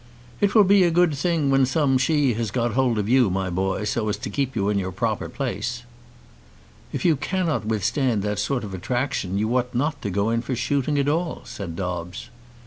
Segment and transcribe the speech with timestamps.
[0.39, 3.51] "It will be a good thing when some She has got hold of you, my
[3.51, 5.83] boy, so as to keep you in your proper place."
[6.91, 10.55] "If you cannot withstand that sort of attraction you ought not to go in for
[10.55, 12.31] shooting at all," said Dobbes.